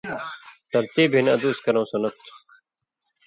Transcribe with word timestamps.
ترتیب 0.71 1.09
ہِن 1.15 1.27
ادُوس 1.33 1.57
کَرٶں 1.65 1.85
سنت 1.91 2.13
تھُو۔ 2.23 2.31